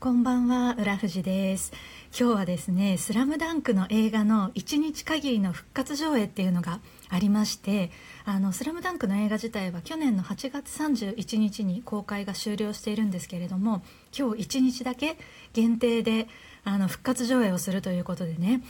[0.00, 1.74] こんばんは浦富です
[2.18, 6.80] 今日はですねスラムダンクの映画の1日限りの復活上映っていうのが
[7.10, 7.90] ありまして
[8.24, 13.82] あのスラムダンクの映画自体は去年の8月31日に公開が終了しているんですけれども
[14.18, 15.18] 今日1日だけ
[15.52, 16.28] 限定で
[16.64, 18.62] あの復活上映をするということでね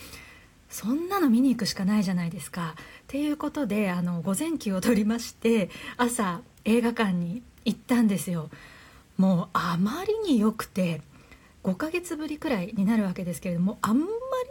[0.68, 2.74] そんなの見に行くしかないじゃないですか。
[2.76, 8.50] っていうことであの午前休を取りまして朝映画館に行ったんですよ。
[9.16, 11.02] もうあまりに良くて
[11.64, 14.07] 5ヶ月ぶりくらいになるわけですけれどもあんま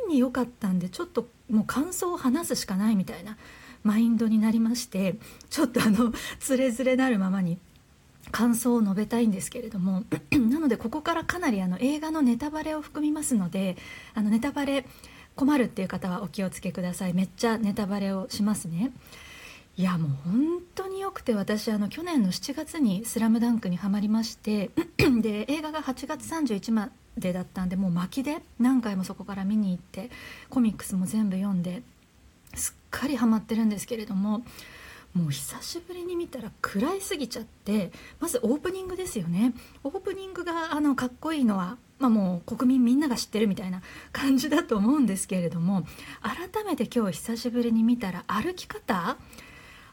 [0.08, 3.38] りに良かったんでちょっともう感想を話すしかないみたいな
[3.84, 5.16] マインドになりまして
[5.50, 7.58] ちょっとあのつれづれなるままに
[8.32, 13.78] 感想を述べたいんですけれども なのでここからかなりあの映画のネタバレを含みますので
[14.14, 14.86] あのネタバレ
[15.36, 17.14] 困るっていう方はお気をつけください。
[17.14, 18.92] めっちゃネタバレをしますね。
[19.80, 24.72] いやもう本当によくて私あの去年の7月に「スラムダンクにはまりまして
[25.22, 30.10] で映画が8月31までだったんでもう巻きで何回もそこから見に行って
[30.50, 31.82] コミックスも全部読んで
[32.56, 34.44] すっかりハマってるんですけれども
[35.14, 39.54] もう久しぶりに見たら暗いすぎちゃってまずオープニングですよね。
[39.86, 45.86] オープニングがあのかっこいいのは、まあ、もう国民みんなが知ってるみたいな感じだと思うんですけれども
[46.22, 49.16] 改めて今日久しぶりに見たら歩き方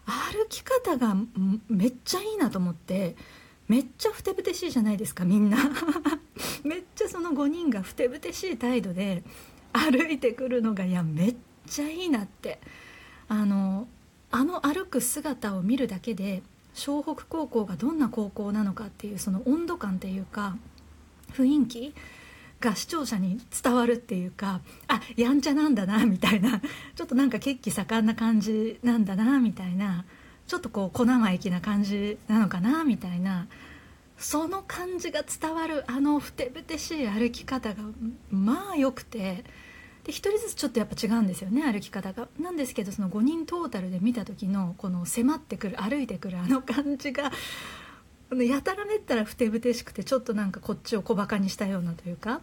[0.07, 1.15] 歩き方が
[1.69, 3.17] めっちゃいいなと思って
[3.69, 5.59] めっちゃふてぶてしいじゃないですかみんな。
[6.63, 9.25] めっちゃその5人がふてぶてしい態度で
[9.73, 12.61] 歩いてくるのがいやめっちゃいいなって。
[13.29, 13.89] あの
[14.31, 16.43] あの歩く姿を見るだけで
[16.75, 20.57] 湘北高校がどんな高校なのかっていうその温度感っていうか
[21.33, 21.95] 雰囲気
[22.61, 26.61] が視聴者に伝わるっていうかあやんちゃなんだなみたいな
[26.95, 30.05] ちょっとなんか血気盛んな感じなんだなみたいな
[30.47, 33.47] ちょっとこう小生意気な感じなのかなみたいな
[34.17, 37.83] その感じが伝わるあのふてぶてしい歩き方が
[38.31, 39.45] まあ良くて
[40.05, 42.29] で1人ずつちょっとやっぱ違うんですよね歩き方が。
[42.39, 47.33] なんですけどその5人トータルで見た時のこの迫ってくる歩いてくるあの感じが
[48.35, 52.41] やたらめったらふてぶてしくてちょっとなんかこっちを小バカにしたようなというか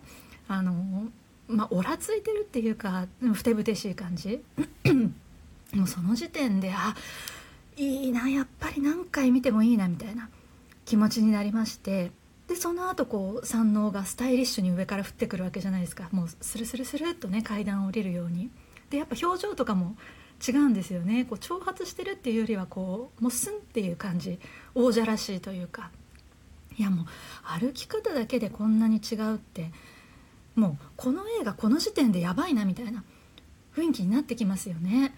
[0.48, 0.74] あの
[1.48, 4.42] まあおらついてるっていうかふてぶてしい感じ。
[5.74, 6.96] もうその時点であ
[7.78, 10.30] いいなやっぱり何回見てもいいなみたいな
[10.86, 12.12] 気持ちになりまして
[12.48, 16.10] でその後こう山王がスタイリッシュに上から降ってくるわけじゃないですか。
[16.12, 18.52] もうスルスルスルっとね階段を降りるように。
[18.90, 19.96] でやっぱ表情とかも
[20.46, 21.26] 違うんですよね。
[21.26, 24.40] こう挑発してるっていうよりはこうもうスンっていう感じ
[24.76, 25.92] 王者らしいというか。
[26.78, 27.06] いやもう
[27.60, 29.72] 歩き方だけでこんなに違うって
[30.56, 33.04] もうこの映画この時点でやばいなみたいな
[33.76, 35.14] 雰囲気になってきますよね。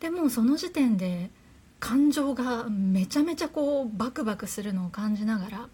[0.00, 1.30] でもその時点で
[1.78, 5.68] 感情がめちゃめちゃこうバクバクするのを感じながら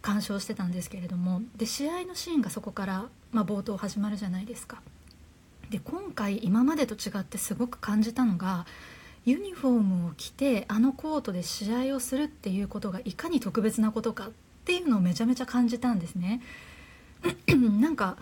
[0.00, 1.42] 鑑賞してたんですけれども。
[1.56, 4.82] で試合のシーンがそこから、まあ、冒頭始まるじゃないですか。
[5.72, 8.66] で今回今までと違ってすごく感じたのが
[9.24, 14.30] ユニフォームを着てあのコートで試合をするっていうことがいかに特別なことかっ
[14.66, 16.42] ていうのをめちゃめちゃ感じたんですね。
[17.80, 18.18] なんか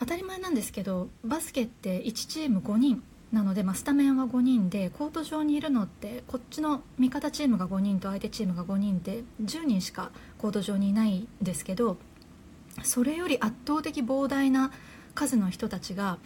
[0.00, 11.98] 当たり前なんですけどバスケって1チーム5人なので、まあ、スタメンは5人でコート上にいるのってこっちの味方チームが5人と相手チームが5人で10人しかコート上にいないんですけど
[12.82, 14.72] それより圧倒的膨大な
[15.14, 16.18] 数の人たちが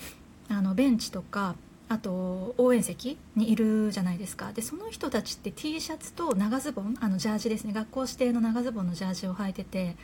[0.52, 1.56] あのベンチとか
[1.88, 4.52] あと応援席にいるじゃないですか。
[4.52, 7.72] でその人たちって T シャツと長ズボンあのジャージですね。
[7.72, 9.96] 学校指定の長ズボンのジャージを履いてて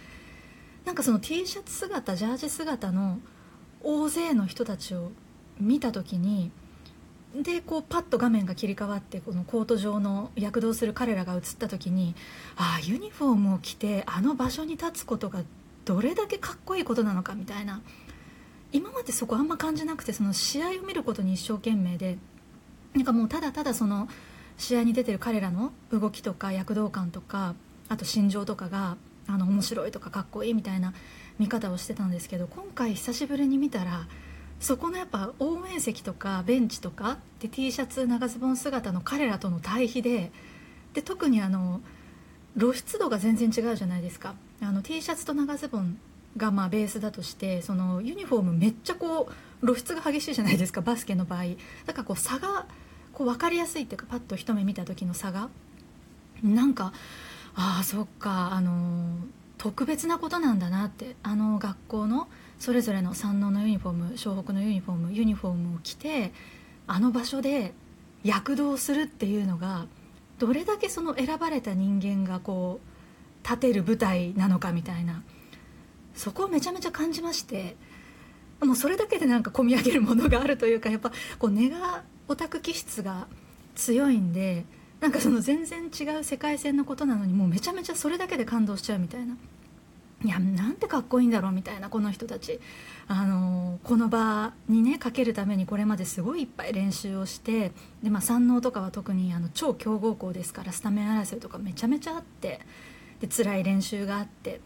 [0.85, 3.19] なんかその T シャツ姿ジャージ姿の
[3.83, 5.13] 大勢の人たちを
[5.61, 6.51] 見た時に
[7.35, 12.15] でこうパッと画面が切り替わってこのコート上の躍動する彼らが映った時に
[12.57, 15.43] ああユニフォームを着てあの場所に立つことが
[15.85, 17.83] どれだけかっこいいことなのかみたいな
[18.73, 22.19] 今までそこあんま感じなくてその試合を見ることに一生懸命で
[22.95, 24.09] なんかもうただただその
[24.56, 27.55] 試合に出てる彼らの動きとか躍動感とか
[27.89, 28.97] あと心情とかが
[29.27, 30.93] あの面白いとかかっこいいみたいな
[31.39, 34.06] 見方をしてたんですけど今回久しぶりに見たら
[34.61, 40.32] そこのやっぱ応援席とかベンチとかで T シャツ長ズボン姿の彼らとの対比で
[40.94, 41.81] で特にあの
[42.59, 44.35] 露出度が全然違うじゃないですか。
[44.61, 45.99] あの T シャツと長ズボン
[46.38, 49.29] がまあベースだとしてそのユニフォームめっちゃこ
[49.62, 51.44] う露出が激しいじゃないですかバスケの場合。
[51.85, 52.67] だからこう差が
[53.12, 55.50] こう分かりやすいっていうかパッと一目見た時の差が。
[56.43, 56.93] なんか
[57.55, 59.19] ああそっかあの
[59.58, 61.17] 特別なことなんだなって。
[61.23, 66.32] あの学校のそれぞれの山王のユニフォーム湘北のユニフォームユニフォームを着て
[66.87, 67.73] あの場所で
[68.25, 69.87] 躍動するっていうのが
[70.38, 75.23] どれだけその選ばれた人間がこう立てる舞台なのかみたいな。
[76.19, 77.76] そこをめちゃめちゃ感じまして
[78.61, 83.29] もうそれだけでなんか込み上げるものがあるというかやっぱこう根がオタク気質が
[83.76, 84.65] 強いんで
[85.00, 89.37] なんかその全然違う世界線のことなのにもうめちゃめちゃそれだけで感動しちゃうみたいな。
[90.25, 92.59] いやなんてかっこいいんだろうみたいなこの人たち。
[93.06, 97.73] あのこの場にねかけるためにこれまですごいいっぱい練習をして
[98.03, 102.61] で、まあ、山王とかは特にあの超強豪校ですからスタメン争いとかめちゃめちゃあって
[103.20, 104.61] で辛い練習があって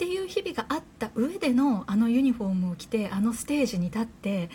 [0.00, 4.48] っていう日々があった上でのあのユニフォームを着てあのステージに立って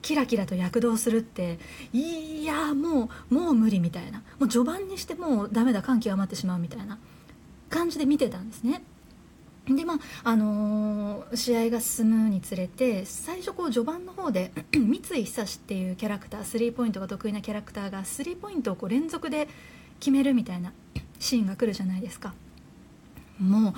[0.00, 1.58] キラキラと躍動するって
[1.92, 4.22] いやもうもう無理みたいな。
[4.38, 6.98] もう序盤にしてもうダメだ感極まってしまうみたいな。
[7.68, 8.84] 感じで見てたんですね。
[9.66, 19.48] でまああのー、試合が進むにつれて最初こう序盤の方で 三井久志っていうキャラクタースリーポイントが得意なキャラクターがスリーポイントをこう連続で
[19.98, 20.72] 決めるみたいな
[21.18, 22.34] シーンが来るじゃないですか。
[23.40, 23.74] もう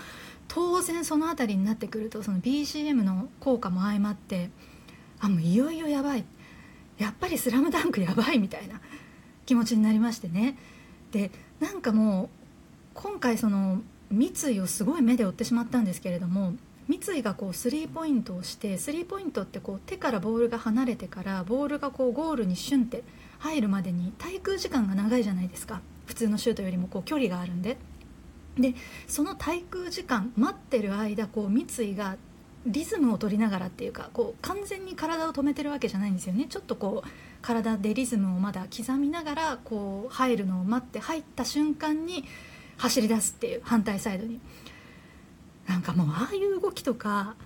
[0.55, 4.51] 当然その辺りになってくるとその BGM の効果も相まって
[5.19, 6.25] あもういよいよやばい。
[6.99, 8.79] やっぱり「スラムダンクやばいみたいな
[9.47, 10.59] 気持ちになりましてね。
[11.11, 12.29] でなんかもう
[12.93, 16.53] 今回その三井をすごい目で追ってしまったんですけれども
[16.87, 23.05] 三井がこうスリーポイントをしてスリーポイントってこう手からボールが離れてからボールがこうゴールにシュンって
[23.39, 25.81] 入るまでに滞空時間が長いじゃないですか。
[26.05, 27.79] 普通のシュートよりもこう距離があるんで。
[28.59, 28.75] で
[29.07, 32.17] その滞空時間待ってる間こう三井が
[32.67, 36.47] リズムを取りながらっていうかこう完全に体を止めてるわけじゃないんですよね。
[36.49, 37.09] ちょっとこう
[37.41, 42.25] 体でリズムをまだ刻みながらこう入るのを待って入った瞬間に
[42.77, 44.41] 走り出すっていう反対サイドに。
[45.67, 47.37] なんかもうああいう動きとか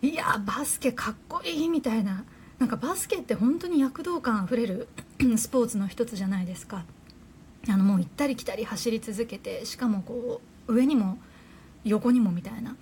[0.00, 2.24] いやバスケかっこいいみたいな。
[2.58, 4.88] なんかバスケって本当に躍動感あふれる
[5.36, 6.84] スポーツの一つじゃないですか。
[7.68, 11.18] あのもう行ったり来たり走り続けてしかもこう上にも
[11.84, 12.76] 横にもみたいな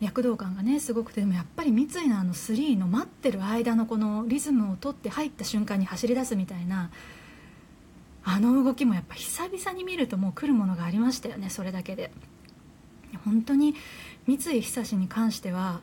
[0.00, 6.90] 躍動感がねすごくてでもやっぱり三井のあの3の待ってる間のこのリズムを取って入った瞬間に走り出すみたいな
[8.24, 12.10] あの動きもやっぱ久々に見るともう来るものがありましたよねそれだけで。
[13.24, 13.74] 本当に
[14.26, 15.80] 三井久志に関しては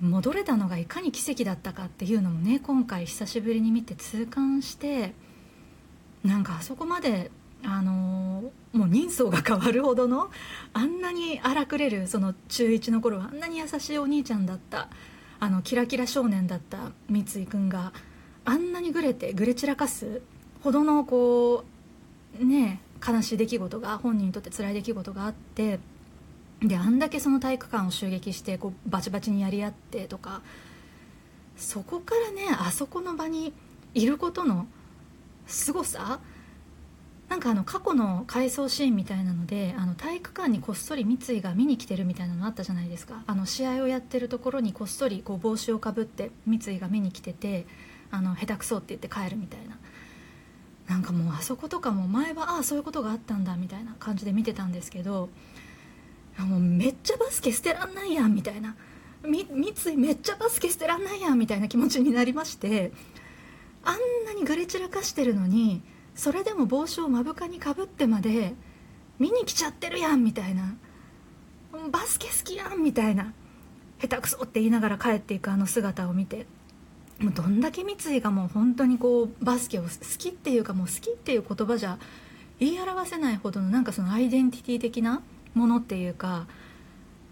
[0.00, 5.12] 戻れたのがいかに奇跡だったかっていうのもね今回久しぶりに見て痛感して
[6.24, 7.30] なんかあそこまで
[7.64, 10.30] あのもう人相が変わるほどの
[10.72, 14.88] あんなに荒くれるその中1の頃はあんなに優しいお兄ちゃんだった
[15.40, 17.92] あのキラキラ少年だった三井君が
[18.44, 20.22] あんなにぐれてぐれ散らかす
[20.62, 21.64] ほどのこ
[22.40, 25.80] うね悲しい出来事が本人にとって辛い出来事があって
[26.60, 30.42] であんだけその体育館を襲撃してこうバチバチにやり合ってとか
[31.56, 33.52] そこからねあそこの場に
[33.94, 34.66] いることの
[35.46, 36.20] 凄さ
[37.28, 43.22] なんかあの過去の回想シーンみたいなのであの体育館にこっそり三井が見に来てるみたいなのあったじゃないですか。
[43.26, 47.66] あの試合をやってるところにこっそりこう帽子をかぶって三井が見に来てて
[48.10, 49.78] あの下手くそって言って帰るみたいな。
[50.88, 55.28] なんかもうあそことかも前はああそういうことがあったんだみたいな感じで見てたんですけど
[56.38, 58.74] もうめっちゃバスケ捨てらんないやんみたいな。
[59.22, 62.92] 三井めっちゃバスケ捨てらんないやんみたいな気持ちになりまして
[63.84, 65.82] あんなにぐれ散らかしてるのに
[66.18, 68.52] それでも帽子を目深にかぶってまで
[69.20, 70.74] 見に来ちゃってるやんみたいな。
[71.92, 73.32] バスケ好きやんみたいな。
[74.00, 76.46] 下手くそって言いながら帰っていくあの姿を見て。
[77.20, 81.98] もうどんだけ三井がもう本当にこうバスケを好きっていうかもう好きっていう言葉じゃ
[82.58, 85.22] 言い表せないほどのなんかそのアイデンティティ的な
[85.54, 86.46] ものっていうか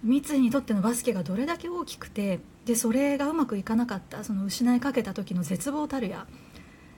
[0.02, 6.26] 三井にとってのバスケがどれだけ大きくてでそれがうまくいかなかったその失いかけた時の絶望たるや。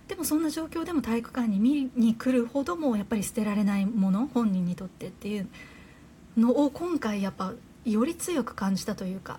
[0.09, 5.49] でもそんな状況でも体育館に見に来るほどもやっぱり捨てられないもの本人にとってっていう
[6.37, 7.53] のを今回やっぱ
[7.85, 9.39] より強く感じたというか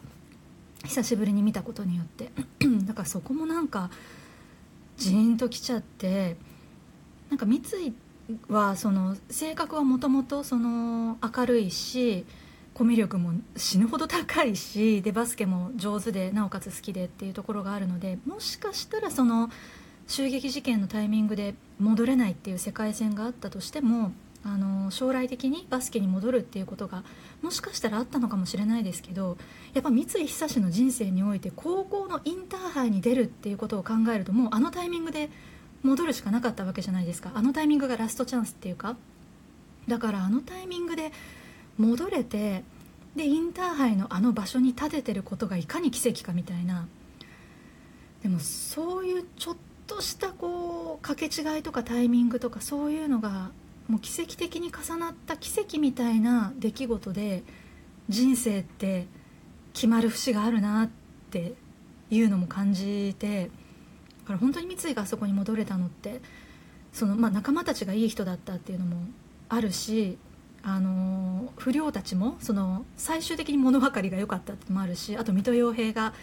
[0.85, 2.31] 久しぶりに見たことによって。
[2.85, 3.89] だからそこもなんか
[4.97, 6.37] ジーンときちゃって
[7.29, 7.93] なんか三井
[8.49, 12.25] はその性格はもともと明るいし
[12.73, 19.49] コミュ力も死ぬほど高いしでバスケも上手でなおかつ好きでっていうところがあるのでもしかしたらその
[20.09, 24.11] 襲撃事件のタイミングで戻れないっていう世界線があったとしても
[24.43, 27.03] あの将来的にバスケに戻るっていうことが
[27.43, 29.37] もしかしたらあったのかもしれないですけど
[29.73, 35.29] やっぱ三井久志の人生において高校のインターハイに出るっていうことを考えるともうあのタイミングで
[35.83, 37.31] 戻るしかなかったわけじゃないですか。
[37.35, 38.97] あのタイミングがラストチャンスっていうか。
[39.87, 41.11] だからあのタイミングで
[41.77, 42.63] 戻れて
[43.15, 46.87] でインターハイのあの場所に立ててることがいかに奇跡かみたいな。
[48.23, 49.55] でもそういうちょっ
[49.89, 53.49] としたこう掛け違いとかタイミングとかそういうのが
[53.87, 57.43] もう奇跡的に重なった奇跡みたいな出来事で
[58.07, 59.07] 人生って
[59.73, 60.89] 決まる節があるなっ
[61.31, 61.55] て
[62.11, 66.21] いうのも感じてだから本当に三井があそこに戻れたのって
[66.93, 68.97] その、まあ、仲間たちがいい人だったっていうのも
[69.49, 70.19] あるし
[70.61, 76.13] あの不良たちもその最終的に物分かりが良かったってのもあるしあと水戸洋平が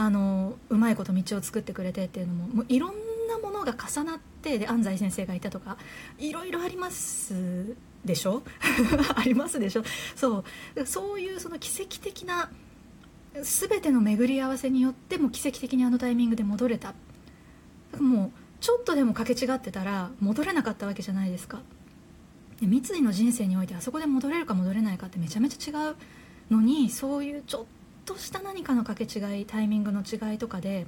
[0.00, 2.94] あのうまいこと道を作ってくれてっていうのももういろん
[3.28, 5.76] なものが重なってで安西先生がいたとか
[6.18, 7.74] いろいろあります
[8.04, 8.42] でしょ？
[9.16, 9.82] ありますでしょ？
[10.14, 10.44] そ
[10.76, 10.86] う。
[10.86, 12.48] そういうその奇跡的な
[13.42, 16.94] 全ての巡り合わせによっても奇跡的にあのタイミングで戻れた。
[17.98, 21.60] もうちょっとでもかけ違ってたら戻れなかったわけじゃないですか。
[22.60, 25.96] で三井の人生においてあそこで戻れるか戻れないかってめちゃめちゃ違う
[26.50, 27.64] のにそういうちょっ
[28.08, 30.86] とした何かのかけ違いタイミングの違いとかで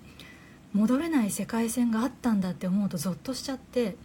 [0.73, 3.97] 戻れない世界線があったんだって思うとゾッとしちゃって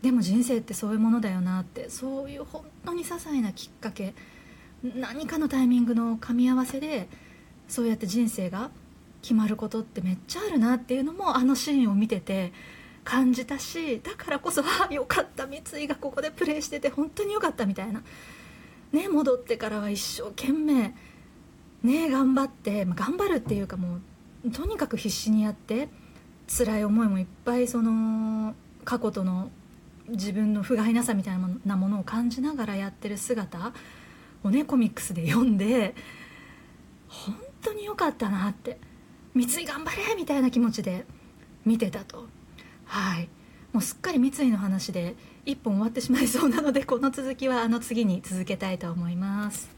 [0.00, 4.14] でも人生ってそういうものだよなってそういう本当に些細なきっかけ
[4.82, 7.06] 何かのタイミングの噛み合わせで
[7.68, 8.70] そうやって人生が
[9.20, 12.52] 決まることってめっちゃあるなっていうのもあのシーンを見てて
[13.04, 18.02] 感じたしだからこそああよかった三井がここでプレーしてて本当によかったみたいな。
[18.92, 20.94] ね戻ってからは一生懸命
[21.82, 23.98] ね頑張って、まあ、頑張るっていうかも
[24.44, 25.88] うとにかく必死にやって
[26.48, 29.50] 辛い思いもいっぱいその過去との
[30.08, 33.72] 自分の不甲斐なさみたいなものを感じながらやってる姿
[34.42, 35.94] をねコミックスで読んで
[37.08, 38.78] 本当に良かったなって
[39.34, 41.06] 三井頑張れみたいな気持ちで
[41.64, 42.26] 見てたと。
[42.84, 43.28] はい。
[43.72, 45.14] もうすっかり三井の話で
[45.46, 49.71] 1本終わってしまいそうなのでこの続きはあの次に続けたいと思います。